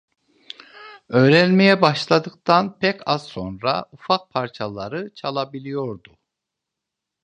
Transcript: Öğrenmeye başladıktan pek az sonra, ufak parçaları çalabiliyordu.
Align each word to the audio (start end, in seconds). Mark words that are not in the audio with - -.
Öğrenmeye 1.09 1.81
başladıktan 1.81 2.79
pek 2.79 3.07
az 3.07 3.25
sonra, 3.27 3.85
ufak 3.91 4.29
parçaları 4.29 5.13
çalabiliyordu. 5.13 6.17